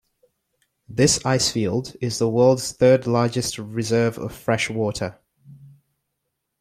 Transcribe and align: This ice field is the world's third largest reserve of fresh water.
This 0.89 1.23
ice 1.23 1.51
field 1.51 1.95
is 2.01 2.17
the 2.17 2.27
world's 2.27 2.71
third 2.71 3.05
largest 3.05 3.59
reserve 3.59 4.17
of 4.17 4.33
fresh 4.33 4.67
water. 4.67 5.19